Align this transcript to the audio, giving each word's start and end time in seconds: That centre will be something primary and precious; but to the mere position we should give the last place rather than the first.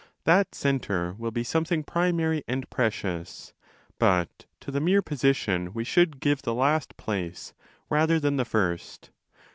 That 0.23 0.55
centre 0.55 1.13
will 1.15 1.29
be 1.29 1.43
something 1.43 1.83
primary 1.83 2.43
and 2.47 2.67
precious; 2.71 3.53
but 3.99 4.45
to 4.61 4.71
the 4.71 4.79
mere 4.81 5.03
position 5.03 5.73
we 5.75 5.83
should 5.83 6.19
give 6.19 6.41
the 6.41 6.55
last 6.55 6.97
place 6.97 7.53
rather 7.87 8.19
than 8.19 8.37
the 8.37 8.43
first. 8.45 9.11